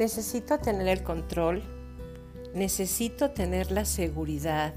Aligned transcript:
necesito 0.00 0.58
tener 0.58 0.88
el 0.88 1.02
control, 1.02 1.62
necesito 2.54 3.32
tener 3.32 3.70
la 3.70 3.84
seguridad, 3.84 4.72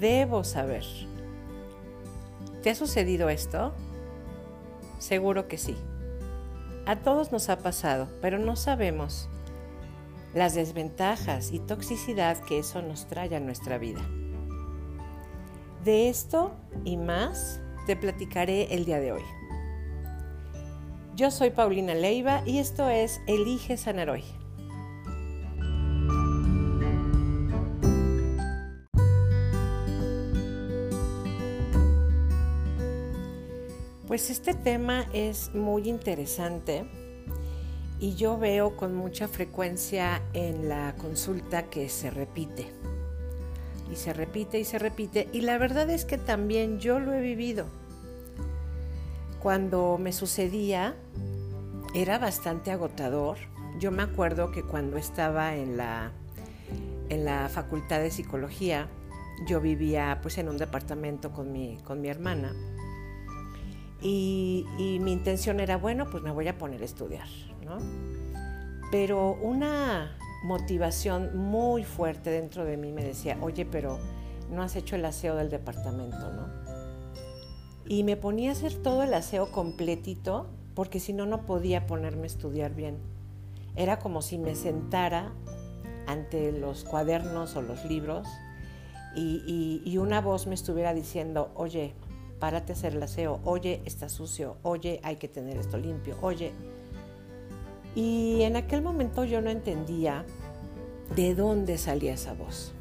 debo 0.00 0.42
saber. 0.42 0.84
¿Te 2.60 2.70
ha 2.70 2.74
sucedido 2.74 3.28
esto? 3.28 3.72
Seguro 4.98 5.46
que 5.46 5.58
sí. 5.58 5.76
A 6.86 6.96
todos 6.96 7.30
nos 7.30 7.48
ha 7.48 7.58
pasado, 7.58 8.08
pero 8.20 8.40
no 8.40 8.56
sabemos 8.56 9.28
las 10.34 10.56
desventajas 10.56 11.52
y 11.52 11.60
toxicidad 11.60 12.38
que 12.38 12.58
eso 12.58 12.82
nos 12.82 13.06
trae 13.06 13.36
a 13.36 13.40
nuestra 13.40 13.78
vida. 13.78 14.00
De 15.84 16.08
esto 16.08 16.52
y 16.84 16.96
más 16.96 17.60
te 17.86 17.94
platicaré 17.94 18.74
el 18.74 18.86
día 18.86 18.98
de 18.98 19.12
hoy. 19.12 19.43
Yo 21.16 21.30
soy 21.30 21.50
Paulina 21.50 21.94
Leiva 21.94 22.42
y 22.44 22.58
esto 22.58 22.88
es 22.88 23.20
Elige 23.28 23.76
Sanar 23.76 24.10
Hoy. 24.10 24.24
Pues 34.08 34.28
este 34.28 34.54
tema 34.54 35.06
es 35.12 35.54
muy 35.54 35.88
interesante 35.88 36.84
y 38.00 38.16
yo 38.16 38.36
veo 38.36 38.76
con 38.76 38.96
mucha 38.96 39.28
frecuencia 39.28 40.20
en 40.32 40.68
la 40.68 40.96
consulta 40.96 41.70
que 41.70 41.88
se 41.90 42.10
repite. 42.10 42.66
Y 43.92 43.94
se 43.94 44.12
repite 44.12 44.58
y 44.58 44.64
se 44.64 44.80
repite. 44.80 45.28
Y 45.32 45.42
la 45.42 45.58
verdad 45.58 45.88
es 45.90 46.04
que 46.04 46.18
también 46.18 46.80
yo 46.80 46.98
lo 46.98 47.12
he 47.12 47.20
vivido. 47.20 47.83
Cuando 49.44 49.98
me 49.98 50.14
sucedía, 50.14 50.94
era 51.94 52.18
bastante 52.18 52.70
agotador. 52.70 53.36
Yo 53.78 53.90
me 53.90 54.02
acuerdo 54.02 54.50
que 54.50 54.62
cuando 54.62 54.96
estaba 54.96 55.54
en 55.54 55.76
la, 55.76 56.12
en 57.10 57.26
la 57.26 57.50
facultad 57.50 58.00
de 58.00 58.10
psicología, 58.10 58.88
yo 59.46 59.60
vivía 59.60 60.18
pues 60.22 60.38
en 60.38 60.48
un 60.48 60.56
departamento 60.56 61.30
con 61.30 61.52
mi, 61.52 61.76
con 61.84 62.00
mi 62.00 62.08
hermana. 62.08 62.54
Y, 64.00 64.64
mi 65.02 65.12
intención 65.12 65.60
era, 65.60 65.76
bueno, 65.76 66.06
pues 66.10 66.22
me 66.22 66.30
voy 66.30 66.48
a 66.48 66.56
poner 66.56 66.80
a 66.80 66.86
estudiar, 66.86 67.28
¿no? 67.66 67.76
Pero 68.90 69.32
una 69.42 70.16
motivación 70.44 71.36
muy 71.36 71.84
fuerte 71.84 72.30
dentro 72.30 72.64
de 72.64 72.78
mí 72.78 72.92
me 72.92 73.04
decía, 73.04 73.36
oye, 73.42 73.66
pero 73.66 73.98
no 74.50 74.62
has 74.62 74.74
hecho 74.74 74.96
el 74.96 75.04
aseo 75.04 75.36
del 75.36 75.50
departamento, 75.50 76.32
¿no? 76.32 76.63
Y 77.86 78.02
me 78.04 78.16
ponía 78.16 78.50
a 78.50 78.52
hacer 78.52 78.74
todo 78.74 79.02
el 79.02 79.12
aseo 79.14 79.50
completito 79.52 80.46
porque 80.74 81.00
si 81.00 81.12
no, 81.12 81.26
no 81.26 81.46
podía 81.46 81.86
ponerme 81.86 82.24
a 82.24 82.26
estudiar 82.26 82.74
bien. 82.74 82.98
Era 83.76 83.98
como 83.98 84.22
si 84.22 84.38
me 84.38 84.54
sentara 84.54 85.32
ante 86.06 86.52
los 86.52 86.84
cuadernos 86.84 87.56
o 87.56 87.62
los 87.62 87.84
libros 87.84 88.26
y, 89.16 89.96
una 89.98 90.20
voz 90.20 90.46
me 90.46 90.54
estuviera 90.54 90.92
diciendo, 90.92 91.52
oye, 91.54 91.94
párate 92.40 92.72
a 92.72 92.74
hacer 92.74 92.94
el 92.96 93.02
aseo, 93.02 93.40
oye, 93.44 93.80
está 93.84 94.08
sucio, 94.08 94.56
oye, 94.62 95.00
hay 95.04 95.16
que 95.16 95.28
tener 95.28 95.56
esto 95.56 95.78
limpio, 95.78 96.16
oye. 96.20 96.52
Y 97.94 98.42
en 98.42 98.56
aquel 98.56 98.82
momento 98.82 99.24
yo 99.24 99.40
no 99.40 99.50
entendía 99.50 100.24
de 101.14 101.34
dónde 101.36 101.78
salía 101.78 102.14
esa 102.14 102.34
voz. 102.34 102.74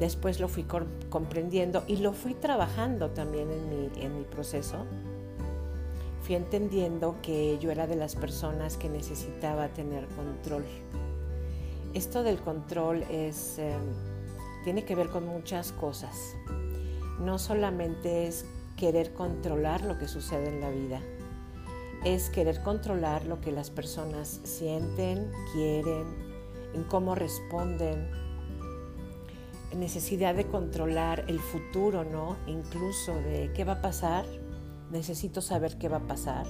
Después 0.00 0.40
lo 0.40 0.48
fui 0.48 0.64
comprendiendo 1.10 1.84
y 1.86 1.98
lo 1.98 2.14
fui 2.14 2.32
trabajando 2.32 3.10
también 3.10 3.50
en 3.50 3.68
mi, 3.68 4.02
en 4.02 4.16
mi 4.16 4.24
proceso. 4.24 4.86
Fui 6.22 6.34
entendiendo 6.34 7.16
que 7.22 7.58
yo 7.58 7.70
era 7.70 7.86
de 7.86 7.96
las 7.96 8.16
personas 8.16 8.78
que 8.78 8.88
necesitaba 8.88 9.68
tener 9.68 10.06
control. 10.08 10.64
Esto 11.92 12.22
del 12.22 12.40
control 12.40 13.02
es, 13.10 13.58
em, 13.58 13.82
tiene 14.64 14.84
que 14.86 14.94
ver 14.94 15.10
con 15.10 15.26
muchas 15.26 15.72
cosas. 15.72 16.34
No 17.20 17.38
solamente 17.38 18.26
es 18.26 18.46
querer 18.78 19.12
controlar 19.12 19.84
lo 19.84 19.98
que 19.98 20.08
sucede 20.08 20.48
en 20.48 20.62
la 20.62 20.70
vida, 20.70 21.02
es 22.06 22.30
querer 22.30 22.62
controlar 22.62 23.26
lo 23.26 23.42
que 23.42 23.52
las 23.52 23.68
personas 23.70 24.40
sienten, 24.44 25.30
quieren, 25.52 26.06
en 26.72 26.84
cómo 26.84 27.14
responden, 27.14 28.08
necesidad 29.76 30.34
de 30.34 30.46
controlar 30.46 31.24
el 31.28 31.40
futuro, 31.40 32.04
¿no? 32.04 32.36
Incluso 32.46 33.14
de 33.14 33.52
qué 33.54 33.64
va 33.64 33.74
a 33.74 33.82
pasar, 33.82 34.24
necesito 34.90 35.40
saber 35.40 35.78
qué 35.78 35.88
va 35.88 35.98
a 35.98 36.06
pasar. 36.06 36.46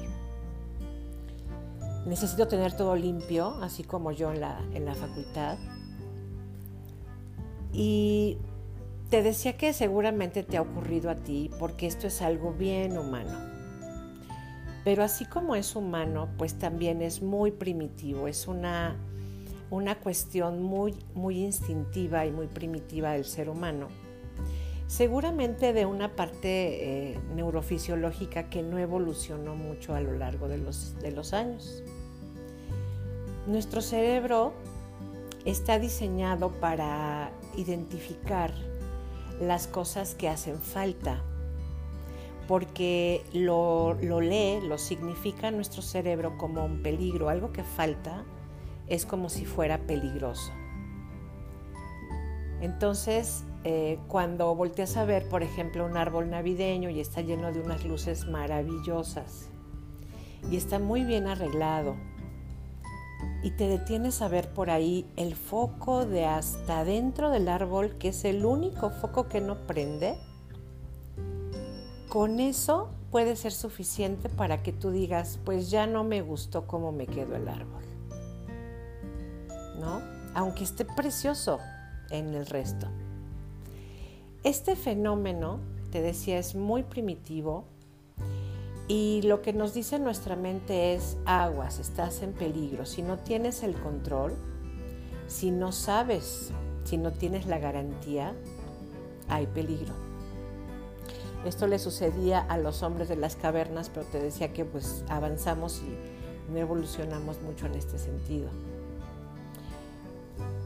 Necesito 2.07 2.49
tener 2.49 2.73
todo 2.77 2.97
limpio, 2.97 3.57
así 3.63 3.85
como 3.85 4.11
yo 4.13 4.33
en 4.33 4.41
la, 4.41 4.61
en 4.73 4.85
la 4.85 4.95
facultad. 4.95 5.59
Y 7.73 8.39
te 9.11 9.23
decía 9.23 9.57
que 9.57 9.73
seguramente 9.73 10.43
te 10.43 10.57
ha 10.57 10.63
ocurrido 10.63 11.11
a 11.11 11.17
ti, 11.17 11.51
porque 11.59 11.87
esto 11.87 12.07
es 12.07 12.23
algo 12.23 12.53
bien 12.53 12.97
humano. 12.97 13.39
Pero 14.85 15.03
así 15.03 15.27
como 15.27 15.57
es 15.57 15.77
humano, 15.77 16.29
pues 16.39 16.59
también 16.59 17.03
es 17.03 17.21
muy 17.21 17.51
primitivo, 17.51 18.29
es 18.29 18.49
una 18.49 18.97
una 19.71 19.99
cuestión 19.99 20.63
muy, 20.63 20.95
muy 21.15 21.43
instintiva 21.45 22.27
y 22.27 22.33
muy 22.33 22.49
primitiva 22.49 23.13
del 23.13 23.25
ser 23.25 23.49
humano, 23.49 23.89
seguramente 24.89 25.73
de 25.73 25.87
una 25.87 26.17
parte 26.17 27.13
eh, 27.13 27.19
neurofisiológica 27.35 28.51
que 28.51 28.63
no 28.63 28.79
evolucionó 28.79 29.55
mucho 29.55 29.95
a 29.95 30.01
lo 30.01 30.13
largo 30.13 30.49
de 30.49 30.59
los, 30.59 30.99
de 31.01 31.13
los 31.13 31.33
años. 31.33 31.85
Nuestro 33.47 33.81
cerebro 33.81 34.53
está 35.45 35.79
diseñado 35.79 36.51
para 36.51 37.31
identificar 37.57 38.53
las 39.41 39.67
cosas 39.69 40.15
que 40.15 40.29
hacen 40.29 40.59
falta, 40.59 41.23
porque 42.49 43.23
lo, 43.33 43.95
lo 44.03 44.21
lee, 44.21 44.61
lo 44.61 44.77
significa 44.77 45.53
nuestro 45.53 45.81
cerebro 45.83 46.37
como 46.37 46.65
un 46.65 46.83
peligro, 46.83 47.29
algo 47.29 47.53
que 47.53 47.63
falta, 47.63 48.25
es 48.91 49.07
como 49.07 49.31
si 49.31 49.47
fuera 49.47 49.79
peligroso. 49.79 50.53
Entonces, 52.61 53.45
eh, 53.65 53.99
cuando 54.09 54.55
volteas 54.55 54.99
a 54.99 55.07
ver, 55.07 55.27
por 55.29 55.43
ejemplo, 55.43 55.87
un 55.87 55.97
árbol 55.97 56.29
navideño 56.29 56.91
y 56.91 57.01
está 57.01 57.23
lleno 57.23 57.53
de 57.53 57.61
unas 57.61 57.85
luces 57.87 58.27
maravillosas 58.27 59.49
y 60.51 60.57
está 60.57 60.79
muy 60.79 61.05
bien 61.05 61.27
arreglado, 61.27 61.97
y 63.43 63.53
te 63.53 63.69
detienes 63.69 64.21
a 64.23 64.29
ver 64.29 64.53
por 64.53 64.71
ahí 64.71 65.07
el 65.17 65.35
foco 65.35 66.05
de 66.05 66.27
hasta 66.27 66.85
dentro 66.85 67.31
del 67.31 67.49
árbol, 67.49 67.97
que 67.99 68.09
es 68.09 68.25
el 68.25 68.45
único 68.45 68.91
foco 68.91 69.29
que 69.29 69.41
no 69.41 69.67
prende, 69.67 70.19
con 72.09 72.41
eso 72.41 72.91
puede 73.11 73.37
ser 73.37 73.53
suficiente 73.53 74.29
para 74.29 74.63
que 74.63 74.73
tú 74.73 74.91
digas, 74.91 75.39
pues 75.45 75.71
ya 75.71 75.87
no 75.87 76.05
me 76.05 76.23
gustó 76.23 76.67
cómo 76.67 76.93
me 76.93 77.07
quedó 77.07 77.37
el 77.37 77.49
árbol. 77.49 77.90
Aunque 80.35 80.65
esté 80.65 80.85
precioso 80.85 81.59
en 82.11 82.35
el 82.35 82.47
resto. 82.47 82.87
Este 84.43 84.77
fenómeno, 84.77 85.61
te 85.91 86.01
decía, 86.01 86.39
es 86.39 86.55
muy 86.55 86.83
primitivo 86.83 87.65
y 88.89 89.23
lo 89.23 89.43
que 89.43 89.53
nos 89.53 89.75
dice 89.75 89.99
nuestra 89.99 90.35
mente 90.35 90.95
es 90.95 91.17
aguas, 91.25 91.79
estás 91.79 92.23
en 92.23 92.33
peligro. 92.33 92.87
Si 92.87 93.03
no 93.03 93.19
tienes 93.19 93.63
el 93.63 93.75
control, 93.75 94.35
si 95.29 95.51
no 95.51 95.73
sabes, 95.73 96.51
si 96.85 96.97
no 96.97 97.13
tienes 97.13 97.47
la 97.47 97.59
garantía, 97.59 98.35
hay 99.29 99.47
peligro. 99.47 99.95
Esto 101.45 101.67
le 101.67 101.79
sucedía 101.79 102.41
a 102.41 102.59
los 102.59 102.83
hombres 102.83 103.09
de 103.09 103.17
las 103.17 103.37
cavernas, 103.37 103.91
pero 103.91 104.07
te 104.07 104.21
decía 104.21 104.53
que 104.53 104.65
pues 104.65 105.05
avanzamos 105.09 105.83
y 105.83 106.53
no 106.53 106.59
evolucionamos 106.59 107.41
mucho 107.43 107.67
en 107.67 107.77
este 107.77 107.99
sentido. 107.99 108.49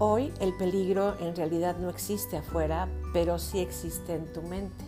Hoy 0.00 0.32
el 0.40 0.52
peligro 0.54 1.14
en 1.20 1.36
realidad 1.36 1.76
no 1.78 1.88
existe 1.88 2.36
afuera, 2.36 2.88
pero 3.12 3.38
sí 3.38 3.60
existe 3.60 4.14
en 4.14 4.32
tu 4.32 4.42
mente. 4.42 4.84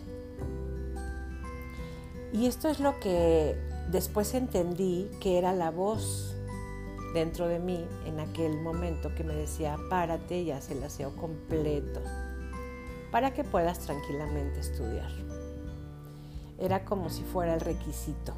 Y 2.33 2.45
esto 2.45 2.67
es 2.67 2.81
lo 2.81 2.99
que 2.99 3.55
después 3.89 4.33
entendí 4.33 5.09
que 5.21 5.37
era 5.37 5.53
la 5.53 5.71
voz 5.71 6.35
dentro 7.13 7.47
de 7.47 7.57
mí 7.57 7.87
en 8.05 8.19
aquel 8.19 8.59
momento 8.59 9.15
que 9.15 9.23
me 9.23 9.33
decía, 9.33 9.77
párate 9.89 10.41
y 10.41 10.51
haz 10.51 10.71
el 10.71 10.83
aseo 10.83 11.15
completo 11.15 12.01
para 13.09 13.33
que 13.33 13.45
puedas 13.45 13.79
tranquilamente 13.79 14.59
estudiar. 14.59 15.09
Era 16.59 16.83
como 16.83 17.09
si 17.09 17.23
fuera 17.23 17.53
el 17.53 17.61
requisito 17.61 18.33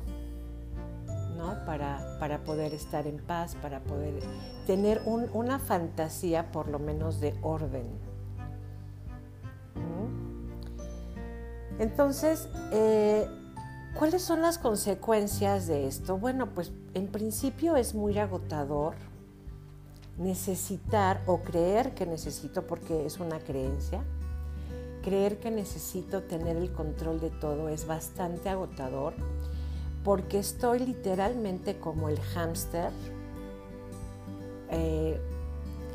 para, 1.66 2.44
poder 2.46 2.74
estar 2.74 3.08
en 3.08 3.18
paz, 3.18 3.56
para 3.62 3.80
poder 3.82 4.22
tener 4.66 5.02
una 5.06 5.60
fantasía 5.60 6.52
por 6.52 6.68
lo 6.68 6.80
menos 6.80 7.20
de 7.20 7.36
orden. 7.42 7.88
Entonces, 11.80 12.50
eh, 12.74 13.26
¿cuáles 13.98 14.22
son 14.22 14.42
las 14.42 14.58
consecuencias 14.58 15.68
de 15.68 15.88
esto? 15.88 16.18
Bueno, 16.18 16.54
pues 16.54 16.74
en 16.94 17.08
principio 17.08 17.78
es 17.78 17.96
muy 17.96 18.18
agotador, 18.20 18.96
necesitar 20.18 21.24
o 21.26 21.40
creer 21.40 21.94
que 21.94 22.06
necesito, 22.06 22.68
porque 22.68 23.06
es 23.06 23.20
una 23.20 23.40
creencia, 23.40 24.04
creer 25.02 25.40
que 25.40 25.50
necesito 25.50 26.24
tener 26.24 26.58
el 26.58 26.72
control 26.74 27.22
de 27.22 27.30
todo 27.30 27.70
es 27.70 27.88
bastante 27.88 28.50
agotador, 28.50 29.14
porque 30.10 30.40
estoy 30.40 30.80
literalmente 30.80 31.78
como 31.78 32.10
el 32.10 32.20
hámster, 32.20 32.90
eh, 34.72 35.22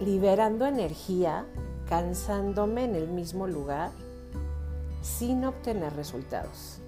liberando 0.00 0.66
energía, 0.66 1.46
cansándome 1.88 2.84
en 2.84 2.94
el 2.94 3.08
mismo 3.08 3.48
lugar, 3.48 3.90
sin 5.02 5.44
obtener 5.44 5.96
resultados. 5.96 6.78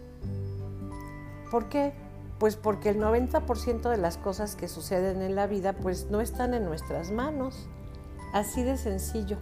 ¿Por 1.50 1.69
qué? 1.69 1.94
Pues 2.38 2.55
porque 2.55 2.90
el 2.90 3.00
90% 3.00 3.90
de 3.90 3.96
las 3.96 4.19
cosas 4.19 4.55
que 4.55 4.69
suceden 4.69 5.20
en 5.20 5.34
la 5.34 5.49
vida 5.49 5.73
pues 5.73 6.08
no 6.12 6.20
están 6.20 6.55
en 6.55 6.64
nuestras 6.64 7.11
manos. 7.11 7.67
Así 8.32 8.62
de 8.62 8.76
sencillo. 8.76 9.38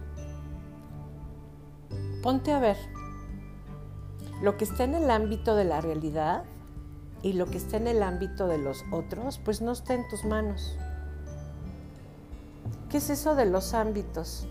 Ponte 2.23 2.51
a 2.51 2.57
ver. 2.57 2.77
Lo 4.41 4.57
que 4.57 4.63
está 4.63 4.85
en 4.85 4.95
el 4.95 5.11
ámbito 5.11 5.55
de 5.55 5.65
la 5.65 5.81
realidad 5.81 6.45
y 7.25 7.33
lo 7.33 7.47
que 7.47 7.57
está 7.57 7.77
en 7.77 7.87
el 7.87 8.03
ámbito 8.03 8.45
de 8.45 8.59
los 8.59 8.85
otros 8.91 9.39
pues 9.43 9.59
no 9.59 9.71
está 9.71 9.95
en 9.95 10.07
tus 10.07 10.23
manos. 10.25 10.77
¿Qué 12.87 12.97
es 12.97 13.09
eso 13.09 13.33
de 13.33 13.47
los 13.47 13.73
ámbitos? 13.73 14.45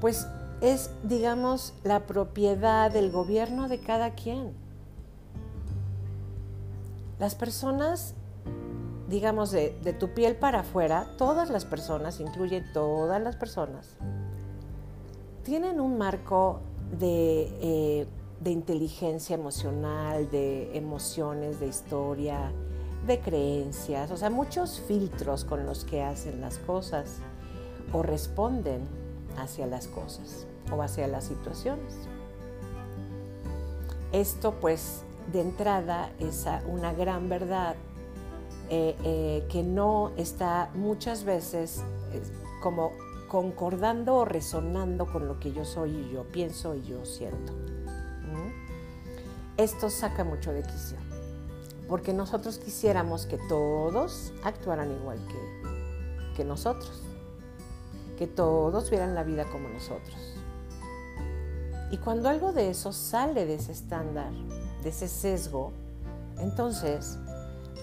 Pues 0.00 0.26
es, 0.62 0.90
digamos, 1.02 1.74
la 1.84 2.06
propiedad 2.06 2.90
del 2.90 3.10
gobierno 3.10 3.68
de 3.68 3.78
cada 3.78 4.14
quien. 4.14 4.54
Las 7.18 7.34
personas, 7.34 8.14
digamos, 9.10 9.50
de, 9.50 9.68
tu 9.98 10.14
piel 10.14 10.36
para 10.36 10.60
afuera, 10.60 11.08
todas 11.18 11.50
las 11.50 11.66
personas, 11.66 12.20
incluye 12.20 12.62
todas 12.72 13.20
las 13.20 13.36
personas, 13.36 13.96
tienen 15.42 15.78
un 15.78 15.98
marco 15.98 16.60
de, 16.98 17.54
eh, 17.60 18.08
de 18.40 18.50
inteligencia 18.50 19.34
emocional, 19.34 20.30
de 20.30 20.76
emociones, 20.76 21.60
de 21.60 21.66
historia, 21.66 22.52
de 23.06 23.20
creencias, 23.20 24.10
o 24.10 24.16
sea, 24.16 24.30
muchos 24.30 24.80
filtros 24.80 25.44
con 25.44 25.66
los 25.66 25.84
que 25.84 26.02
hacen 26.02 26.40
las 26.40 26.58
cosas 26.58 27.18
o 27.92 28.02
responden 28.02 28.80
hacia 29.36 29.66
las 29.66 29.86
cosas 29.86 30.46
o 30.72 30.82
hacia 30.82 31.06
las 31.06 31.24
situaciones. 31.24 31.94
Esto 34.12 34.54
pues 34.60 35.02
de 35.32 35.40
entrada 35.40 36.10
es 36.18 36.46
una 36.66 36.92
gran 36.92 37.28
verdad 37.28 37.76
eh, 38.70 38.96
eh, 39.04 39.46
que 39.50 39.62
no 39.62 40.12
está 40.16 40.70
muchas 40.74 41.24
veces 41.24 41.82
como 42.62 42.92
concordando 43.28 44.16
o 44.16 44.24
resonando 44.24 45.06
con 45.06 45.28
lo 45.28 45.38
que 45.38 45.52
yo 45.52 45.64
soy 45.64 45.90
y 45.90 46.12
yo 46.12 46.24
pienso 46.24 46.74
y 46.74 46.82
yo 46.82 47.04
siento. 47.04 47.69
Esto 49.60 49.90
saca 49.90 50.24
mucho 50.24 50.54
de 50.54 50.62
quicio, 50.62 50.96
porque 51.86 52.14
nosotros 52.14 52.56
quisiéramos 52.56 53.26
que 53.26 53.36
todos 53.36 54.32
actuaran 54.42 54.90
igual 54.90 55.18
que, 55.28 56.34
que 56.34 56.44
nosotros, 56.46 57.02
que 58.16 58.26
todos 58.26 58.88
vieran 58.88 59.14
la 59.14 59.22
vida 59.22 59.44
como 59.52 59.68
nosotros. 59.68 60.16
Y 61.90 61.98
cuando 61.98 62.30
algo 62.30 62.54
de 62.54 62.70
eso 62.70 62.94
sale 62.94 63.44
de 63.44 63.56
ese 63.56 63.72
estándar, 63.72 64.32
de 64.82 64.88
ese 64.88 65.08
sesgo, 65.08 65.72
entonces 66.38 67.18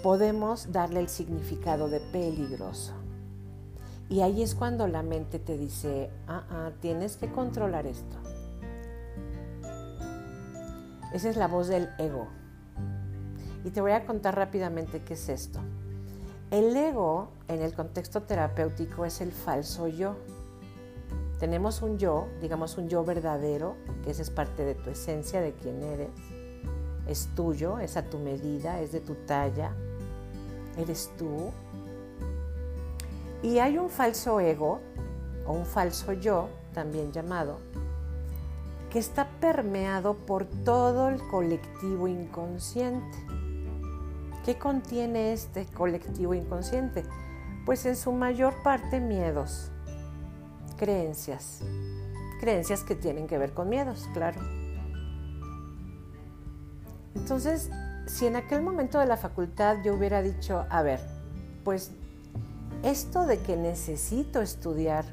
podemos 0.02 0.72
darle 0.72 1.00
el 1.00 1.10
significado 1.10 1.90
de 1.90 2.00
peligroso. 2.00 2.94
Y 4.10 4.22
ahí 4.22 4.42
es 4.42 4.56
cuando 4.56 4.88
la 4.88 5.04
mente 5.04 5.38
te 5.38 5.60
dice, 5.60 6.10
ah, 6.28 6.44
ah, 6.50 6.72
tienes 6.82 7.18
que 7.18 7.32
controlar 7.32 7.86
esto. 7.86 8.18
Esa 11.18 11.30
es 11.30 11.36
la 11.36 11.48
voz 11.48 11.68
del 11.68 11.90
ego. 11.98 12.28
Y 13.66 13.72
te 13.72 13.82
voy 13.82 13.94
a 13.94 14.06
contar 14.06 14.36
rápidamente 14.36 15.02
qué 15.02 15.16
es 15.16 15.30
esto. 15.30 15.60
El 16.52 16.78
ego 16.78 17.30
en 17.48 17.64
el 17.64 17.74
contexto 17.74 18.22
terapéutico 18.22 19.04
es 19.04 19.20
el 19.20 19.32
falso 19.32 19.88
yo. 19.88 20.16
Tenemos 21.40 21.82
un 21.82 21.98
yo, 21.98 22.28
digamos 22.40 22.78
un 22.78 22.88
yo 22.88 23.04
verdadero, 23.04 23.78
que 24.04 24.12
esa 24.12 24.22
es 24.22 24.30
parte 24.30 24.64
de 24.64 24.76
tu 24.76 24.92
esencia, 24.92 25.42
de 25.42 25.54
quién 25.54 25.82
eres 25.82 26.10
es 27.08 27.30
tuyo, 27.34 27.80
es 27.80 27.98
a 27.98 28.04
tu 28.04 28.20
medida, 28.20 28.80
es 28.80 28.92
de 28.92 29.00
tu 29.00 29.16
talla, 29.16 29.72
eres 30.78 31.12
tú. 31.18 31.50
Y 33.42 33.58
hay 33.58 33.80
un 33.80 33.90
falso 33.90 34.40
ego 34.40 34.82
o 35.48 35.54
un 35.54 35.66
falso 35.66 36.14
yo, 36.14 36.48
también 36.76 37.12
llamado, 37.12 37.58
que 38.90 39.00
está 39.00 39.28
permeado 39.40 40.16
por 40.16 40.46
todo 40.46 41.10
el 41.10 41.22
colectivo 41.28 42.08
inconsciente. 42.08 43.18
¿Qué 44.46 44.58
contiene 44.58 45.34
este 45.34 45.66
colectivo 45.66 46.34
inconsciente? 46.34 47.04
Pues 47.66 47.86
en 47.86 47.98
su 47.98 48.14
mayor 48.14 48.64
parte 48.64 49.02
miedos, 49.02 49.72
creencias, 50.78 51.62
creencias 52.40 52.84
que 52.84 52.96
tienen 52.96 53.28
que 53.28 53.38
ver 53.38 53.54
con 53.54 53.68
miedos, 53.68 54.08
claro. 54.14 54.40
Entonces, 57.14 57.70
si 58.06 58.26
en 58.26 58.38
aquel 58.38 58.62
momento 58.62 59.00
de 59.00 59.06
la 59.06 59.18
facultad 59.18 59.84
yo 59.84 59.96
hubiera 59.96 60.22
dicho, 60.22 60.66
a 60.70 60.82
ver, 60.82 61.02
pues 61.66 61.92
esto 62.84 63.26
de 63.26 63.40
que 63.40 63.58
necesito 63.58 64.42
estudiar 64.42 65.04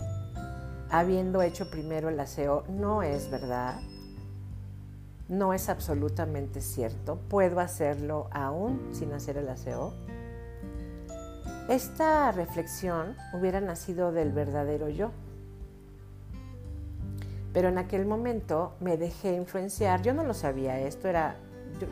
habiendo 0.98 1.42
hecho 1.42 1.70
primero 1.70 2.08
el 2.08 2.20
aseo 2.20 2.62
no 2.68 3.02
es 3.02 3.28
verdad, 3.28 3.80
no 5.28 5.52
es 5.52 5.68
absolutamente 5.68 6.60
cierto, 6.60 7.18
puedo 7.28 7.58
hacerlo 7.58 8.28
aún 8.30 8.90
sin 8.92 9.12
hacer 9.12 9.36
el 9.36 9.48
aseo. 9.48 9.92
Esta 11.68 12.30
reflexión 12.30 13.16
hubiera 13.32 13.60
nacido 13.60 14.12
del 14.12 14.30
verdadero 14.32 14.88
yo. 14.88 15.10
Pero 17.52 17.68
en 17.68 17.78
aquel 17.78 18.06
momento 18.06 18.74
me 18.78 18.96
dejé 18.96 19.34
influenciar, 19.34 20.02
yo 20.02 20.14
no 20.14 20.22
lo 20.22 20.34
sabía, 20.34 20.78
esto 20.78 21.08
era 21.08 21.36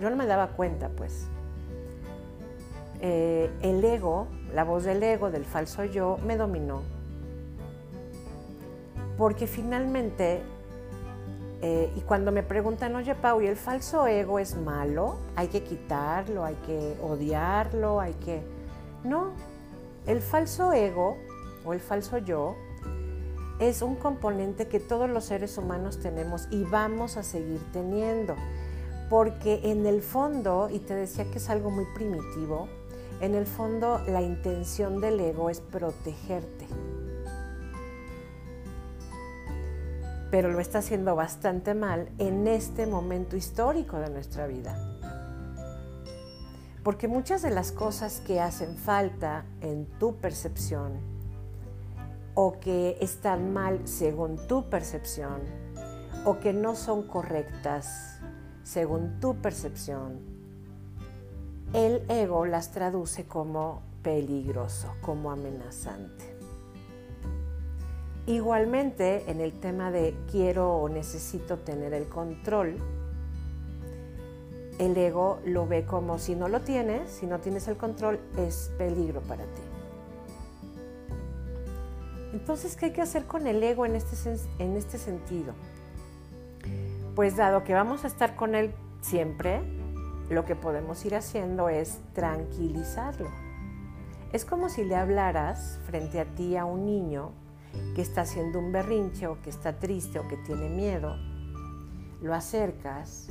yo, 0.01 0.11
no 0.11 0.17
me 0.17 0.27
daba 0.27 0.49
cuenta, 0.49 0.91
pues. 0.91 1.27
Eh, 3.01 3.51
el 3.63 3.85
ego, 3.85 4.29
la 4.55 4.63
voz 4.63 4.85
del 4.85 5.03
ego, 5.03 5.33
del 5.33 5.45
falso 5.45 5.85
yo, 5.85 6.19
me 6.25 6.37
dominó. 6.37 6.83
Porque 9.17 9.47
finalmente, 9.47 10.43
eh, 11.61 11.93
y 11.95 12.01
cuando 12.01 12.33
me 12.33 12.43
preguntan, 12.43 12.97
oye 12.97 13.15
Pau, 13.15 13.41
¿y 13.41 13.47
el 13.47 13.57
falso 13.57 14.07
ego 14.07 14.39
es 14.39 14.57
malo? 14.57 15.17
¿Hay 15.37 15.49
que 15.49 15.63
quitarlo? 15.63 16.45
¿Hay 16.45 16.57
que 16.67 16.97
odiarlo? 17.03 18.01
¿Hay 18.01 18.15
que...? 18.15 18.43
No, 19.05 19.33
el 20.07 20.21
falso 20.21 20.73
ego 20.73 21.17
o 21.65 21.73
el 21.73 21.81
falso 21.81 22.19
yo 22.19 22.57
es 23.59 23.83
un 23.83 23.97
componente 23.97 24.67
que 24.67 24.81
todos 24.81 25.09
los 25.09 25.25
seres 25.25 25.57
humanos 25.59 26.01
tenemos 26.01 26.49
y 26.51 26.65
vamos 26.65 27.17
a 27.17 27.23
seguir 27.23 27.61
teniendo 27.73 28.35
porque 29.13 29.61
en 29.65 29.85
el 29.85 30.01
fondo, 30.01 30.71
y 30.73 30.79
te 30.79 30.95
decía 30.95 31.31
que 31.31 31.37
es 31.37 31.51
algo 31.51 31.71
muy 31.71 31.85
primitivo, 31.95 32.67
en 33.21 33.35
el 33.35 33.45
fondo 33.45 34.01
la 34.09 34.23
intención 34.23 35.03
del 35.03 35.21
ego 35.21 35.51
es 35.51 35.61
protegerte. 35.61 36.67
Pero 40.33 40.51
lo 40.51 40.61
está 40.61 40.79
haciendo 40.79 41.15
bastante 41.15 41.75
mal 41.75 42.09
en 42.17 42.49
este 42.49 42.87
momento 42.87 43.37
histórico 43.37 43.99
de 43.99 44.09
nuestra 44.09 44.47
vida. 44.47 44.75
Porque 46.83 47.07
muchas 47.07 47.43
de 47.43 47.51
las 47.51 47.71
cosas 47.71 48.21
que 48.21 48.41
hacen 48.41 48.79
falta 48.79 49.45
en 49.61 49.85
tu 49.99 50.17
percepción 50.17 50.95
o 52.35 52.59
que 52.61 52.97
están 53.03 53.53
mal 53.53 53.87
según 53.87 54.39
tu 54.49 54.71
percepción 54.71 55.43
o 56.25 56.39
que 56.39 56.55
no 56.55 56.77
son 56.77 57.07
correctas 57.07 58.19
según 58.63 59.21
tu 59.21 59.37
percepción, 59.37 60.21
el 61.75 62.11
ego 62.11 62.47
las 62.47 62.71
traduce 62.71 63.27
como 63.27 63.83
peligroso, 64.03 64.95
como 65.03 65.31
amenazante. 65.31 66.32
Igualmente, 68.27 69.29
en 69.31 69.41
el 69.41 69.53
tema 69.53 69.91
de 69.91 70.17
quiero 70.31 70.77
o 70.77 70.89
necesito 70.89 71.59
tener 71.59 71.93
el 71.93 72.09
control, 72.09 72.77
el 74.79 74.97
ego 74.97 75.41
lo 75.45 75.67
ve 75.67 75.85
como 75.85 76.19
si 76.19 76.37
no 76.37 76.49
lo 76.49 76.61
tienes, 76.61 77.11
si 77.11 77.27
no 77.27 77.41
tienes 77.41 77.67
el 77.67 77.77
control, 77.77 78.21
es 78.37 78.71
peligro 78.79 79.21
para 79.23 79.45
ti. 79.45 79.63
Entonces, 82.33 82.77
¿qué 82.77 82.87
hay 82.87 82.93
que 82.93 83.03
hacer 83.03 83.25
con 83.25 83.47
el 83.47 83.63
ego 83.63 83.87
en 83.87 83.97
este, 83.97 84.17
en 84.59 84.77
este 84.77 84.99
sentido? 84.99 85.53
Pues 87.17 87.37
dado 87.37 87.65
que 87.65 87.75
vamos 87.75 88.05
a 88.05 88.07
estar 88.07 88.37
con 88.37 88.55
él 88.55 88.73
siempre, 89.01 89.61
lo 90.31 90.45
que 90.45 90.57
podemos 90.57 91.05
ir 91.05 91.17
haciendo 91.17 91.69
es 91.69 91.99
tranquilizarlo. 92.15 93.29
Es 94.33 94.45
como 94.45 94.69
si 94.69 94.85
le 94.85 94.95
hablaras 94.95 95.79
frente 95.87 96.21
a 96.21 96.25
ti 96.25 96.57
a 96.57 96.65
un 96.65 96.87
niño 96.87 97.33
que 97.95 98.03
está 98.03 98.23
haciendo 98.23 98.59
un 98.59 98.73
berrinche 98.73 99.27
o 99.27 99.41
que 99.43 99.51
está 99.51 99.79
triste 99.79 100.19
o 100.19 100.29
que 100.29 100.37
tiene 100.39 100.69
miedo. 100.69 101.17
Lo 102.21 102.35
acercas, 102.35 103.29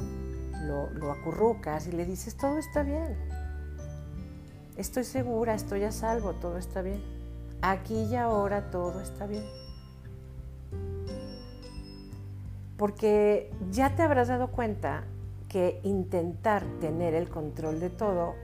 lo, 0.65 1.11
acurrucas 1.11 1.87
y 1.87 1.91
le 1.91 2.05
dices, 2.05 2.37
todo 2.37 2.57
está 2.57 2.83
bien. 2.83 3.17
Estoy 4.77 5.03
segura, 5.03 5.53
estoy 5.53 5.83
a 5.83 5.91
salvo, 5.91 6.33
todo 6.33 6.57
está 6.57 6.81
bien. 6.81 7.01
Aquí 7.61 8.03
y 8.03 8.15
ahora 8.15 8.71
todo 8.71 9.01
está 9.01 9.27
bien. 9.27 9.43
Porque 12.77 13.53
ya 13.69 13.95
te 13.95 14.01
habrás 14.01 14.27
dado 14.27 14.47
cuenta 14.51 15.03
que 15.47 15.79
intentar 15.83 16.63
tener 16.79 17.13
el 17.13 17.29
control 17.29 17.79
de 17.79 17.89
todo, 17.89 18.35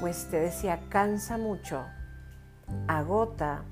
pues 0.00 0.28
te 0.30 0.38
decía, 0.38 0.80
cansa 0.88 1.38
mucho, 1.38 1.84
agota, 2.88 3.64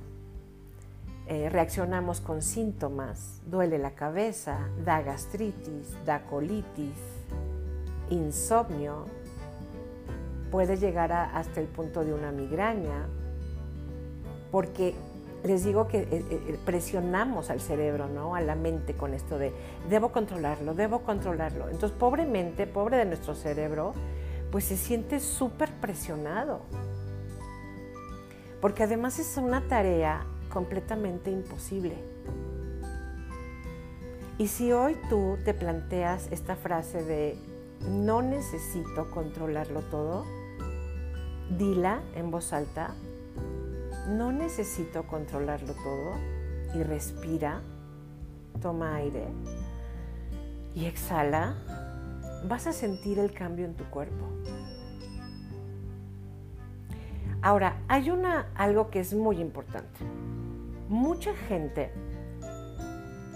eh, 1.30 1.48
reaccionamos 1.48 2.20
con 2.20 2.42
síntomas, 2.42 3.40
duele 3.46 3.78
la 3.78 3.92
cabeza, 3.92 4.68
da 4.84 5.00
gastritis, 5.00 5.94
da 6.04 6.24
colitis, 6.24 6.98
insomnio, 8.10 9.06
puede 10.50 10.76
llegar 10.76 11.12
hasta 11.12 11.60
el 11.60 11.68
punto 11.68 12.04
de 12.04 12.14
una 12.14 12.32
migraña, 12.32 13.06
porque 14.50 14.96
les 15.44 15.62
digo 15.62 15.86
que 15.86 16.00
eh, 16.00 16.08
eh, 16.10 16.58
presionamos 16.64 17.48
al 17.50 17.60
cerebro, 17.60 18.08
¿no? 18.08 18.34
A 18.34 18.40
la 18.40 18.56
mente 18.56 18.94
con 18.94 19.14
esto 19.14 19.38
de 19.38 19.52
debo 19.88 20.10
controlarlo, 20.10 20.74
debo 20.74 21.02
controlarlo. 21.04 21.68
Entonces, 21.68 21.96
pobremente, 21.96 22.66
pobre 22.66 22.96
de 22.96 23.04
nuestro 23.04 23.36
cerebro, 23.36 23.94
pues 24.50 24.64
se 24.64 24.76
siente 24.76 25.20
súper 25.20 25.70
presionado. 25.74 26.62
Porque 28.60 28.82
además 28.82 29.20
es 29.20 29.36
una 29.36 29.68
tarea 29.68 30.26
completamente 30.50 31.30
imposible. 31.30 31.96
Y 34.36 34.48
si 34.48 34.72
hoy 34.72 34.96
tú 35.08 35.38
te 35.44 35.54
planteas 35.54 36.28
esta 36.30 36.56
frase 36.56 37.02
de 37.02 37.36
no 37.88 38.20
necesito 38.20 39.10
controlarlo 39.10 39.80
todo, 39.82 40.24
dila 41.56 42.02
en 42.14 42.30
voz 42.30 42.52
alta 42.52 42.94
no 44.10 44.32
necesito 44.32 45.04
controlarlo 45.04 45.74
todo 45.74 46.14
y 46.74 46.82
respira, 46.82 47.60
toma 48.60 48.96
aire 48.96 49.28
y 50.74 50.86
exhala, 50.86 51.54
vas 52.48 52.66
a 52.66 52.72
sentir 52.72 53.18
el 53.18 53.32
cambio 53.32 53.66
en 53.66 53.74
tu 53.74 53.84
cuerpo. 53.84 54.26
Ahora, 57.42 57.80
hay 57.88 58.10
una, 58.10 58.48
algo 58.54 58.90
que 58.90 59.00
es 59.00 59.14
muy 59.14 59.40
importante. 59.40 60.00
Mucha 60.90 61.32
gente 61.36 61.92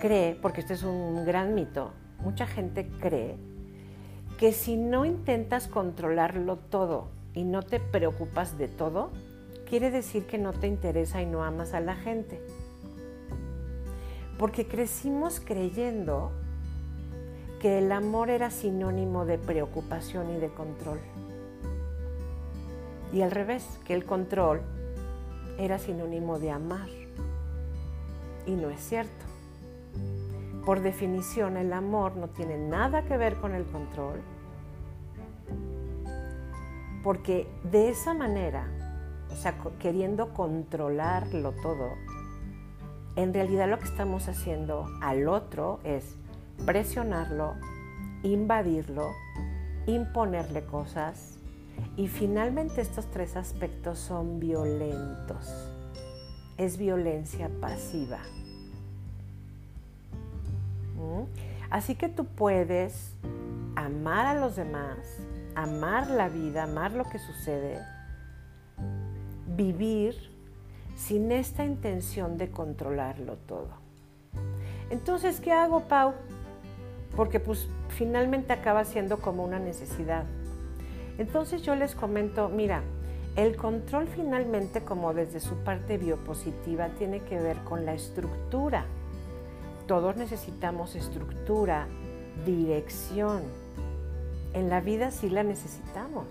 cree, 0.00 0.34
porque 0.34 0.60
este 0.60 0.74
es 0.74 0.82
un 0.82 1.24
gran 1.24 1.54
mito, 1.54 1.92
mucha 2.18 2.48
gente 2.48 2.90
cree 2.98 3.36
que 4.40 4.50
si 4.50 4.76
no 4.76 5.04
intentas 5.04 5.68
controlarlo 5.68 6.56
todo 6.56 7.10
y 7.32 7.44
no 7.44 7.62
te 7.62 7.78
preocupas 7.78 8.58
de 8.58 8.66
todo, 8.66 9.12
quiere 9.68 9.92
decir 9.92 10.26
que 10.26 10.36
no 10.36 10.52
te 10.52 10.66
interesa 10.66 11.22
y 11.22 11.26
no 11.26 11.44
amas 11.44 11.74
a 11.74 11.80
la 11.80 11.94
gente. 11.94 12.44
Porque 14.36 14.66
crecimos 14.66 15.38
creyendo 15.38 16.32
que 17.60 17.78
el 17.78 17.92
amor 17.92 18.30
era 18.30 18.50
sinónimo 18.50 19.26
de 19.26 19.38
preocupación 19.38 20.28
y 20.34 20.40
de 20.40 20.48
control. 20.48 20.98
Y 23.12 23.22
al 23.22 23.30
revés, 23.30 23.64
que 23.84 23.94
el 23.94 24.04
control 24.04 24.60
era 25.56 25.78
sinónimo 25.78 26.40
de 26.40 26.50
amar. 26.50 27.03
Y 28.46 28.52
no 28.52 28.70
es 28.70 28.80
cierto. 28.80 29.24
Por 30.64 30.80
definición, 30.80 31.56
el 31.56 31.72
amor 31.72 32.16
no 32.16 32.28
tiene 32.28 32.56
nada 32.56 33.04
que 33.04 33.16
ver 33.16 33.36
con 33.36 33.54
el 33.54 33.64
control, 33.66 34.20
porque 37.02 37.46
de 37.70 37.90
esa 37.90 38.14
manera 38.14 38.66
o 39.34 39.36
sea, 39.36 39.56
queriendo 39.80 40.32
controlarlo 40.32 41.52
todo, 41.52 41.94
en 43.16 43.34
realidad 43.34 43.68
lo 43.68 43.78
que 43.78 43.86
estamos 43.86 44.28
haciendo 44.28 44.86
al 45.00 45.28
otro 45.28 45.80
es 45.82 46.16
presionarlo, 46.64 47.54
invadirlo, 48.22 49.10
imponerle 49.86 50.64
cosas 50.64 51.38
y 51.96 52.06
finalmente 52.06 52.80
estos 52.80 53.10
tres 53.10 53.36
aspectos 53.36 53.98
son 53.98 54.38
violentos. 54.38 55.73
Es 56.56 56.76
violencia 56.78 57.50
pasiva. 57.60 58.18
¿Mm? 60.96 61.24
Así 61.70 61.94
que 61.96 62.08
tú 62.08 62.24
puedes 62.24 63.12
amar 63.76 64.26
a 64.26 64.34
los 64.34 64.56
demás, 64.56 64.98
amar 65.54 66.08
la 66.10 66.28
vida, 66.28 66.64
amar 66.64 66.92
lo 66.92 67.04
que 67.04 67.18
sucede, 67.18 67.80
vivir 69.56 70.14
sin 70.96 71.32
esta 71.32 71.64
intención 71.64 72.38
de 72.38 72.50
controlarlo 72.50 73.36
todo. 73.46 73.70
Entonces, 74.90 75.40
¿qué 75.40 75.52
hago, 75.52 75.88
Pau? 75.88 76.14
Porque 77.16 77.40
pues 77.40 77.68
finalmente 77.88 78.52
acaba 78.52 78.84
siendo 78.84 79.18
como 79.18 79.44
una 79.44 79.58
necesidad. 79.58 80.24
Entonces 81.18 81.62
yo 81.62 81.74
les 81.74 81.94
comento, 81.94 82.48
mira, 82.48 82.82
el 83.36 83.56
control 83.56 84.06
finalmente, 84.06 84.84
como 84.84 85.12
desde 85.12 85.40
su 85.40 85.56
parte 85.64 85.98
biopositiva, 85.98 86.88
tiene 86.90 87.20
que 87.20 87.40
ver 87.40 87.58
con 87.64 87.84
la 87.84 87.94
estructura. 87.94 88.86
Todos 89.88 90.16
necesitamos 90.16 90.94
estructura, 90.94 91.88
dirección. 92.46 93.42
En 94.52 94.70
la 94.70 94.80
vida 94.80 95.10
sí 95.10 95.30
la 95.30 95.42
necesitamos. 95.42 96.26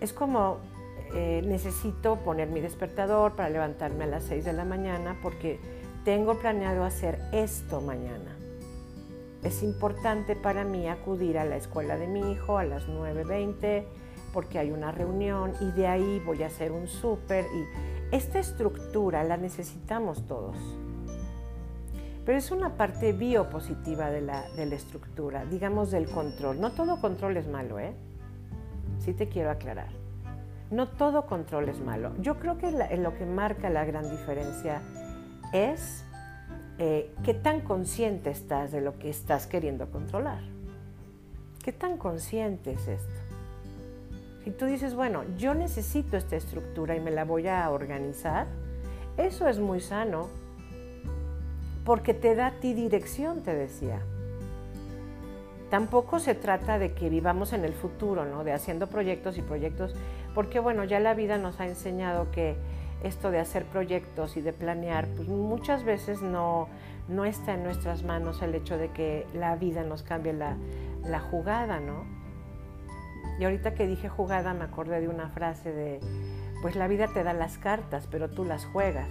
Es 0.00 0.12
como 0.12 0.58
eh, 1.14 1.42
necesito 1.46 2.16
poner 2.16 2.48
mi 2.48 2.60
despertador 2.60 3.36
para 3.36 3.50
levantarme 3.50 4.04
a 4.04 4.08
las 4.08 4.24
6 4.24 4.44
de 4.44 4.52
la 4.52 4.64
mañana 4.64 5.16
porque 5.22 5.60
tengo 6.04 6.38
planeado 6.40 6.82
hacer 6.84 7.20
esto 7.30 7.80
mañana. 7.80 8.36
Es 9.44 9.62
importante 9.62 10.34
para 10.34 10.64
mí 10.64 10.88
acudir 10.88 11.38
a 11.38 11.44
la 11.44 11.56
escuela 11.56 11.96
de 11.98 12.08
mi 12.08 12.32
hijo 12.32 12.58
a 12.58 12.64
las 12.64 12.88
9.20 12.88 13.84
porque 14.34 14.58
hay 14.58 14.72
una 14.72 14.90
reunión 14.90 15.52
y 15.60 15.70
de 15.70 15.86
ahí 15.86 16.20
voy 16.26 16.42
a 16.42 16.48
hacer 16.48 16.72
un 16.72 16.88
súper 16.88 17.46
y 17.54 18.14
esta 18.14 18.40
estructura 18.40 19.22
la 19.22 19.36
necesitamos 19.36 20.26
todos. 20.26 20.56
Pero 22.26 22.36
es 22.36 22.50
una 22.50 22.76
parte 22.76 23.12
biopositiva 23.12 24.10
de 24.10 24.22
la, 24.22 24.42
de 24.56 24.66
la 24.66 24.74
estructura, 24.74 25.44
digamos 25.44 25.92
del 25.92 26.10
control. 26.10 26.60
No 26.60 26.72
todo 26.72 27.00
control 27.00 27.36
es 27.36 27.46
malo, 27.46 27.78
¿eh? 27.78 27.94
Sí 28.98 29.12
te 29.12 29.28
quiero 29.28 29.50
aclarar. 29.50 29.90
No 30.70 30.88
todo 30.88 31.26
control 31.26 31.68
es 31.68 31.80
malo. 31.80 32.12
Yo 32.20 32.40
creo 32.40 32.58
que 32.58 32.72
lo 32.96 33.14
que 33.16 33.26
marca 33.26 33.70
la 33.70 33.84
gran 33.84 34.10
diferencia 34.10 34.82
es 35.52 36.04
eh, 36.78 37.14
qué 37.22 37.34
tan 37.34 37.60
consciente 37.60 38.30
estás 38.30 38.72
de 38.72 38.80
lo 38.80 38.98
que 38.98 39.10
estás 39.10 39.46
queriendo 39.46 39.90
controlar. 39.90 40.42
¿Qué 41.62 41.72
tan 41.72 41.98
consciente 41.98 42.72
es 42.72 42.88
esto? 42.88 43.23
Si 44.44 44.50
tú 44.50 44.66
dices, 44.66 44.94
bueno, 44.94 45.24
yo 45.36 45.54
necesito 45.54 46.16
esta 46.16 46.36
estructura 46.36 46.94
y 46.94 47.00
me 47.00 47.10
la 47.10 47.24
voy 47.24 47.48
a 47.48 47.70
organizar, 47.70 48.46
eso 49.16 49.48
es 49.48 49.58
muy 49.58 49.80
sano, 49.80 50.28
porque 51.84 52.14
te 52.14 52.34
da 52.34 52.48
a 52.48 52.60
ti 52.60 52.74
dirección, 52.74 53.42
te 53.42 53.54
decía. 53.54 54.00
Tampoco 55.70 56.18
se 56.18 56.34
trata 56.34 56.78
de 56.78 56.92
que 56.92 57.08
vivamos 57.08 57.52
en 57.52 57.64
el 57.64 57.72
futuro, 57.72 58.26
¿no? 58.26 58.44
De 58.44 58.52
haciendo 58.52 58.86
proyectos 58.86 59.38
y 59.38 59.42
proyectos 59.42 59.94
porque 60.34 60.58
bueno, 60.58 60.84
ya 60.84 61.00
la 61.00 61.14
vida 61.14 61.38
nos 61.38 61.60
ha 61.60 61.66
enseñado 61.66 62.30
que 62.32 62.56
esto 63.02 63.30
de 63.30 63.38
hacer 63.38 63.64
proyectos 63.64 64.36
y 64.36 64.40
de 64.40 64.52
planear, 64.52 65.06
pues 65.14 65.28
muchas 65.28 65.84
veces 65.84 66.22
no, 66.22 66.68
no 67.08 67.24
está 67.24 67.54
en 67.54 67.62
nuestras 67.62 68.02
manos 68.02 68.42
el 68.42 68.54
hecho 68.54 68.76
de 68.76 68.90
que 68.90 69.26
la 69.34 69.56
vida 69.56 69.84
nos 69.84 70.02
cambie 70.02 70.32
la, 70.32 70.56
la 71.04 71.20
jugada, 71.20 71.80
¿no? 71.80 72.04
Y 73.38 73.44
ahorita 73.44 73.74
que 73.74 73.86
dije 73.86 74.08
jugada 74.08 74.54
me 74.54 74.64
acordé 74.64 75.00
de 75.00 75.08
una 75.08 75.28
frase 75.28 75.72
de, 75.72 76.00
pues 76.62 76.76
la 76.76 76.88
vida 76.88 77.08
te 77.08 77.24
da 77.24 77.32
las 77.32 77.58
cartas, 77.58 78.06
pero 78.10 78.30
tú 78.30 78.44
las 78.44 78.64
juegas. 78.66 79.08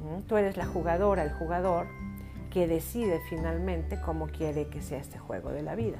¿Mm? 0.00 0.22
Tú 0.26 0.36
eres 0.36 0.56
la 0.56 0.66
jugadora, 0.66 1.24
el 1.24 1.32
jugador 1.32 1.86
que 2.50 2.66
decide 2.66 3.20
finalmente 3.28 4.00
cómo 4.00 4.28
quiere 4.28 4.68
que 4.68 4.80
sea 4.80 4.98
este 4.98 5.18
juego 5.18 5.50
de 5.50 5.62
la 5.62 5.74
vida. 5.74 5.98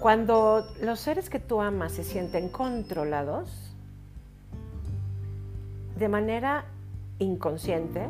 Cuando 0.00 0.66
los 0.82 1.00
seres 1.00 1.30
que 1.30 1.40
tú 1.40 1.60
amas 1.60 1.92
se 1.92 2.04
sienten 2.04 2.48
controlados, 2.48 3.74
de 5.96 6.08
manera 6.08 6.66
inconsciente, 7.18 8.08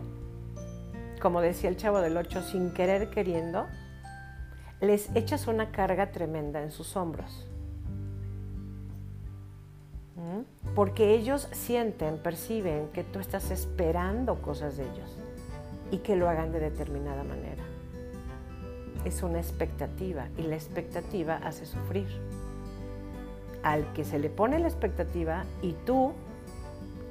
como 1.23 1.41
decía 1.41 1.71
el 1.71 1.77
chavo 1.77 2.01
del 2.01 2.17
8, 2.17 2.43
sin 2.43 2.73
querer 2.73 3.09
queriendo, 3.11 3.67
les 4.81 5.09
echas 5.15 5.47
una 5.47 5.71
carga 5.71 6.13
tremenda 6.13 6.63
en 6.63 6.71
sus 6.71 6.97
hombros. 6.97 7.47
¿Mm? 10.17 10.75
Porque 10.75 11.15
ellos 11.15 11.49
sienten, 11.53 12.19
perciben 12.19 12.89
que 12.89 13.05
tú 13.05 13.19
estás 13.19 13.51
esperando 13.51 14.43
cosas 14.43 14.77
de 14.77 14.85
ellos 14.85 15.19
y 15.91 15.99
que 15.99 16.17
lo 16.17 16.29
hagan 16.29 16.53
de 16.53 16.61
determinada 16.61 17.23
manera. 17.23 17.63
Es 19.05 19.23
una 19.23 19.39
expectativa 19.39 20.29
y 20.37 20.43
la 20.43 20.57
expectativa 20.57 21.37
hace 21.37 21.65
sufrir. 21.65 22.09
Al 23.63 23.93
que 23.95 24.05
se 24.05 24.19
le 24.19 24.31
pone 24.31 24.59
la 24.59 24.69
expectativa 24.69 25.45
y 25.63 25.73
tú, 25.87 26.13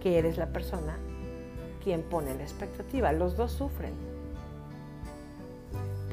que 0.01 0.19
eres 0.19 0.37
la 0.37 0.47
persona, 0.47 0.97
quien 1.83 2.01
pone 2.03 2.35
la 2.35 2.43
expectativa, 2.43 3.11
los 3.11 3.37
dos 3.37 3.51
sufren. 3.51 4.14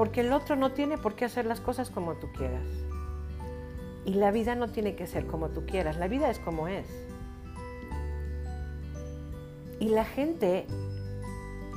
Porque 0.02 0.23
el 0.23 0.32
otro 0.32 0.56
no 0.56 0.73
tiene 0.73 0.99
por 0.99 1.14
qué 1.14 1.26
hacer 1.26 1.47
las 1.47 1.61
cosas 1.61 1.88
como 1.88 2.14
tú 2.14 2.26
quieras. 2.32 2.66
Y 4.04 4.14
la 4.14 4.32
vida 4.32 4.56
no 4.56 4.66
tiene 4.66 4.97
que 4.97 5.06
ser 5.06 5.28
como 5.28 5.50
tú 5.50 5.64
quieras, 5.64 5.97
la 5.97 6.09
vida 6.09 6.28
es 6.28 6.40
como 6.40 6.66
es. 6.66 6.88
Y 9.78 9.90
la 9.90 10.04
gente 10.04 10.66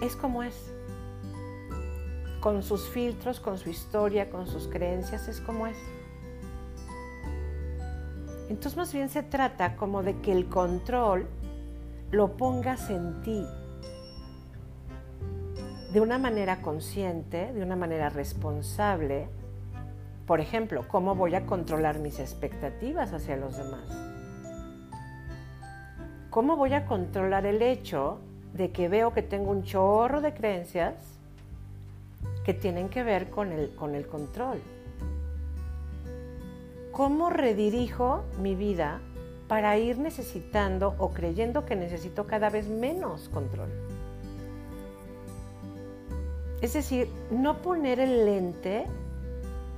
es 0.01 0.15
como 0.15 0.41
es 0.41 0.55
con 2.39 2.63
sus 2.63 2.89
filtros, 2.89 3.39
con 3.39 3.59
su 3.59 3.69
historia, 3.69 4.31
con 4.31 4.47
sus 4.47 4.67
creencias, 4.69 5.27
es 5.27 5.39
como 5.39 5.67
es. 5.67 5.77
Entonces 8.49 8.75
más 8.75 8.91
bien 8.91 9.09
se 9.09 9.21
trata 9.21 9.75
como 9.75 10.01
de 10.01 10.19
que 10.21 10.31
el 10.31 10.49
control 10.49 11.27
lo 12.09 12.37
pongas 12.37 12.89
en 12.89 13.21
ti 13.21 13.45
de 15.95 16.01
una 16.01 16.17
manera 16.17 16.61
consciente, 16.61 17.53
de 17.53 17.63
una 17.63 17.77
manera 17.77 18.09
responsable. 18.09 19.29
Por 20.27 20.41
ejemplo, 20.41 20.85
¿cómo 20.89 21.15
voy 21.15 21.35
a 21.35 21.45
controlar 21.45 21.99
mis 21.99 22.19
expectativas 22.19 23.13
hacia 23.13 23.37
los 23.37 23.55
demás? 23.55 23.87
¿Cómo 26.29 26.57
voy 26.57 26.73
a 26.73 26.85
controlar 26.85 27.45
el 27.45 27.61
hecho 27.61 28.19
de 28.53 28.71
que 28.71 28.89
veo 28.89 29.13
que 29.13 29.21
tengo 29.21 29.51
un 29.51 29.63
chorro 29.63 30.19
de 30.19 30.33
creencias 30.33 30.95
que 32.43 32.53
tienen 32.53 32.89
que 32.89 33.01
ver 33.01 33.29
con 33.29 33.53
el, 33.53 33.73
con 33.73 33.95
el 33.95 34.05
control. 34.05 34.61
¿Cómo 36.91 37.29
redirijo 37.29 38.25
mi 38.41 38.53
vida 38.53 38.99
para 39.47 39.77
ir 39.77 39.97
necesitando 39.97 40.93
o 40.97 41.11
creyendo 41.11 41.65
que 41.65 41.77
necesito 41.77 42.27
cada 42.27 42.49
vez 42.49 42.67
menos 42.67 43.29
control? 43.29 43.84
Es 46.65 46.73
decir, 46.73 47.07
no 47.29 47.61
poner 47.61 47.99
el 47.99 48.25
lente 48.25 48.87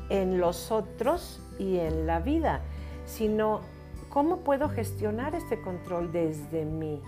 en 0.08 0.40
los 0.40 0.72
otros 0.72 1.42
y 1.60 1.80
en 1.80 2.08
la 2.08 2.22
vida, 2.22 2.62
sino 3.06 3.60
cómo 4.08 4.38
puedo 4.38 4.70
gestionar 4.70 5.36
este 5.36 5.60
control 5.60 6.14
desde 6.14 6.64
mí 6.64 7.02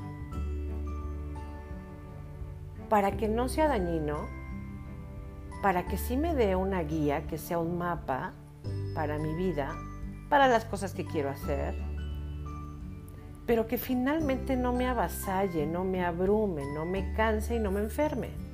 para 2.89 3.15
que 3.15 3.29
no 3.29 3.47
sea 3.47 3.69
dañino 3.69 4.27
para 5.61 5.85
que 5.85 5.95
sí 5.95 6.17
me 6.17 6.35
dé 6.35 6.57
una 6.57 6.83
guía, 6.83 7.25
que 7.25 7.37
sea 7.37 7.59
un 7.59 7.77
mapa 7.77 8.33
para 8.93 9.17
mi 9.17 9.33
vida, 9.33 9.73
para 10.27 10.49
las 10.49 10.65
cosas 10.65 10.93
que 10.93 11.05
quiero 11.05 11.29
hacer, 11.29 11.73
pero 13.45 13.65
que 13.65 13.77
finalmente 13.77 14.57
no 14.57 14.73
me 14.73 14.89
avasalle, 14.89 15.65
no 15.65 15.85
me 15.85 16.03
abrume, 16.03 16.63
no 16.73 16.85
me 16.85 17.13
canse 17.13 17.55
y 17.55 17.59
no 17.59 17.71
me 17.71 17.79
enferme. 17.79 18.48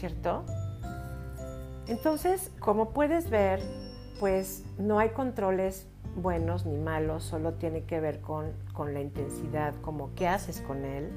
¿Cierto? 0.00 0.44
Entonces, 1.86 2.50
como 2.58 2.90
puedes 2.90 3.30
ver, 3.30 3.60
pues 4.18 4.64
no 4.78 4.98
hay 4.98 5.10
controles 5.10 5.86
buenos 6.16 6.66
ni 6.66 6.76
malos, 6.76 7.22
solo 7.22 7.54
tiene 7.54 7.84
que 7.84 8.00
ver 8.00 8.20
con, 8.20 8.52
con 8.72 8.94
la 8.94 9.00
intensidad, 9.00 9.74
como 9.82 10.14
qué 10.14 10.26
haces 10.26 10.60
con 10.62 10.84
él 10.84 11.10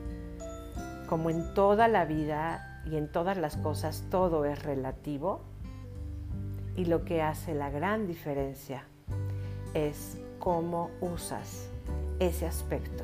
como 1.07 1.29
en 1.29 1.53
toda 1.53 1.88
la 1.88 2.05
vida 2.05 2.81
y 2.86 2.95
en 2.95 3.07
todas 3.07 3.38
las 3.38 3.55
cosas 3.57 4.03
todo 4.10 4.45
es 4.45 4.63
relativo, 4.63 5.41
y 6.75 6.86
lo 6.86 7.05
que 7.05 7.21
hace 7.21 7.53
la 7.53 7.69
gran 7.69 8.07
diferencia 8.07 8.84
es 9.75 10.17
cómo 10.39 10.89
usas 11.01 11.69
ese 12.19 12.47
aspecto 12.47 13.03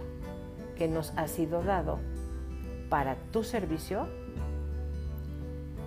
que 0.76 0.88
nos 0.88 1.14
ha 1.18 1.28
sido 1.28 1.62
dado 1.62 2.00
para 2.90 3.16
tu 3.32 3.44
servicio 3.44 4.08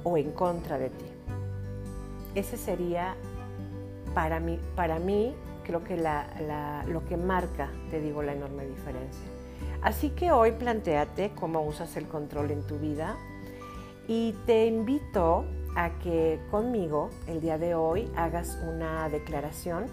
o 0.05 0.17
en 0.17 0.33
contra 0.33 0.79
de 0.79 0.91
ti. 0.91 1.05
Ese 2.35 2.57
sería 2.57 3.15
para 4.15 4.41
mí, 4.41 4.59
para 4.75 4.99
mí 4.99 5.35
creo 5.65 5.85
que 5.85 5.97
lo 5.97 7.05
que 7.07 7.17
marca, 7.17 7.71
te 7.91 8.01
digo, 8.01 8.23
la 8.23 8.33
enorme 8.33 8.67
diferencia. 8.67 9.25
Así 9.83 10.11
que 10.11 10.31
hoy 10.33 10.53
planteate 10.53 11.33
cómo 11.35 11.63
usas 11.63 11.97
el 11.97 12.07
control 12.07 12.51
en 12.51 12.67
tu 12.67 12.79
vida 12.79 13.17
y 14.07 14.33
te 14.47 14.67
invito 14.67 15.45
a 15.75 15.91
que 15.99 16.41
conmigo 16.51 17.11
el 17.27 17.41
día 17.41 17.59
de 17.59 17.75
hoy 17.75 18.11
hagas 18.17 18.59
una 18.69 19.09
declaración 19.09 19.87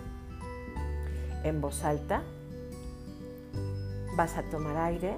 en 1.43 1.61
voz 1.61 1.83
alta. 1.83 2.23
Vas 4.15 4.37
a 4.37 4.43
tomar 4.43 4.77
aire. 4.77 5.17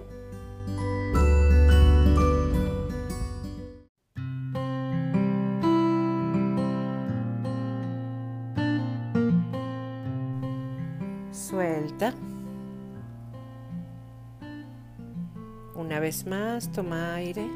Vez 16.01 16.25
más, 16.25 16.71
toma 16.71 17.15
aire. 17.15 17.47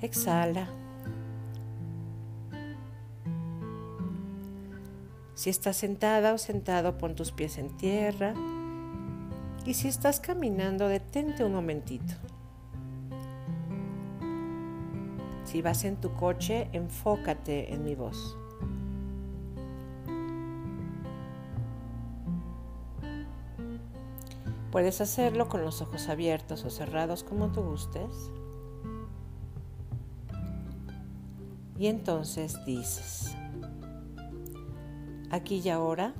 Exhala. 0.00 0.68
Si 5.34 5.50
estás 5.50 5.76
sentada 5.76 6.34
o 6.34 6.38
sentado, 6.38 6.98
pon 6.98 7.16
tus 7.16 7.32
pies 7.32 7.58
en 7.58 7.76
tierra. 7.76 8.34
Y 9.64 9.74
si 9.74 9.88
estás 9.88 10.20
caminando, 10.20 10.86
detente 10.86 11.44
un 11.44 11.54
momentito. 11.54 12.14
Si 15.44 15.62
vas 15.62 15.84
en 15.84 15.96
tu 15.96 16.12
coche, 16.14 16.68
enfócate 16.72 17.72
en 17.72 17.84
mi 17.84 17.94
voz. 17.94 18.36
Puedes 24.72 25.02
hacerlo 25.02 25.50
con 25.50 25.62
los 25.62 25.82
ojos 25.82 26.08
abiertos 26.08 26.64
o 26.64 26.70
cerrados 26.70 27.22
como 27.22 27.52
tú 27.52 27.60
gustes. 27.60 28.30
Y 31.78 31.88
entonces 31.88 32.56
dices, 32.64 33.36
aquí 35.30 35.60
y 35.62 35.68
ahora 35.68 36.14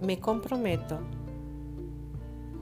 me 0.00 0.20
comprometo 0.20 1.00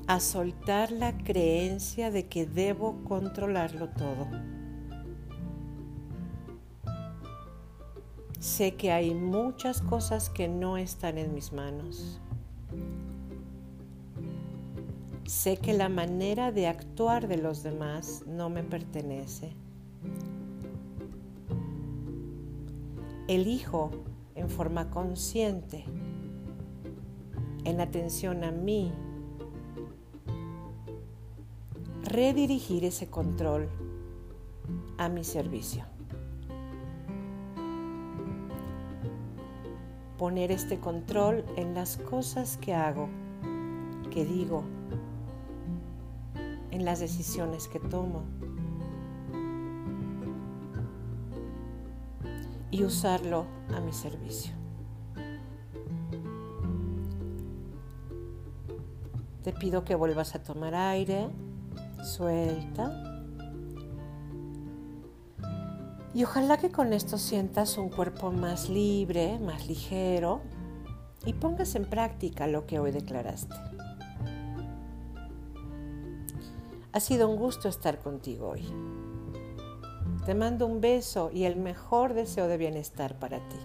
a 0.09 0.19
soltar 0.19 0.91
la 0.91 1.17
creencia 1.17 2.11
de 2.11 2.27
que 2.27 2.47
debo 2.47 3.05
controlarlo 3.05 3.91
todo. 3.91 4.27
Sé 8.41 8.75
que 8.75 8.91
hay 8.91 9.15
muchas 9.15 9.81
cosas 9.81 10.29
que 10.29 10.49
no 10.49 10.77
están 10.77 11.19
en 11.19 11.33
mis 11.35 11.53
manos 11.53 12.21
Sé 15.31 15.59
que 15.59 15.73
la 15.73 15.89
manera 15.89 16.51
de 16.51 16.67
actuar 16.67 17.29
de 17.29 17.37
los 17.37 17.63
demás 17.63 18.25
no 18.27 18.51
me 18.51 18.65
pertenece. 18.65 19.53
Elijo 23.29 23.93
en 24.35 24.51
forma 24.51 24.91
consciente, 24.91 25.85
en 27.63 27.81
atención 27.81 28.43
a 28.43 28.51
mí, 28.51 28.93
redirigir 32.03 32.85
ese 32.85 33.09
control 33.09 33.69
a 34.99 35.09
mi 35.09 35.23
servicio. 35.23 35.85
Poner 40.19 40.51
este 40.51 40.81
control 40.81 41.45
en 41.55 41.73
las 41.75 41.99
cosas 41.99 42.57
que 42.57 42.75
hago, 42.75 43.09
que 44.11 44.25
digo, 44.25 44.65
en 46.81 46.87
las 46.87 46.99
decisiones 46.99 47.69
que 47.69 47.79
tomo 47.79 48.23
y 52.71 52.85
usarlo 52.85 53.45
a 53.75 53.81
mi 53.81 53.93
servicio. 53.93 54.55
Te 59.43 59.53
pido 59.53 59.85
que 59.85 59.95
vuelvas 59.95 60.35
a 60.35 60.43
tomar 60.43 60.75
aire, 60.75 61.29
suelta 62.03 63.05
Y 66.15 66.25
ojalá 66.25 66.57
que 66.57 66.71
con 66.71 66.93
esto 66.93 67.19
sientas 67.19 67.77
un 67.77 67.91
cuerpo 67.91 68.33
más 68.33 68.71
libre, 68.71 69.39
más 69.39 69.69
ligero 69.69 70.41
y 71.27 71.35
pongas 71.35 71.75
en 71.75 71.85
práctica 71.85 72.47
lo 72.47 72.67
que 72.67 72.79
hoy 72.79 72.91
declaraste. 72.91 73.70
Ha 77.01 77.03
sido 77.03 77.31
un 77.31 77.37
gusto 77.37 77.71
estar 77.71 77.99
contigo 77.99 78.51
hoy. 78.51 78.63
Te 80.27 80.35
mando 80.35 80.67
un 80.67 80.83
beso 80.83 81.31
y 81.33 81.45
el 81.45 81.57
mejor 81.57 82.13
deseo 82.13 82.47
de 82.47 82.59
bienestar 82.59 83.19
para 83.19 83.39
ti. 83.49 83.57